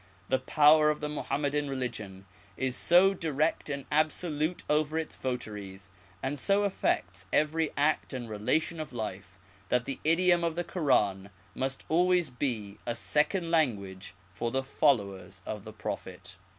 The 0.29 0.39
power 0.39 0.89
of 0.89 0.99
the 0.99 1.07
Mohammedan 1.09 1.69
religion 1.69 2.25
is 2.57 2.75
so 2.75 3.13
direct 3.13 3.69
and 3.69 3.85
absolute 3.91 4.63
over 4.67 4.97
its 4.97 5.15
votaries, 5.15 5.91
and 6.23 6.39
so 6.39 6.63
affects 6.63 7.27
every 7.31 7.69
act 7.77 8.11
and 8.11 8.27
relation 8.27 8.79
of 8.79 8.93
life, 8.93 9.37
that 9.69 9.85
the 9.85 9.99
idiom 10.03 10.43
of 10.43 10.55
the 10.55 10.63
Koran 10.63 11.29
must 11.53 11.85
always 11.87 12.31
be 12.31 12.79
a 12.87 12.95
second 12.95 13.51
language 13.51 14.15
for 14.33 14.49
the 14.49 14.63
followers 14.63 15.43
of 15.45 15.65
the 15.65 15.71
Prophet. 15.73 16.35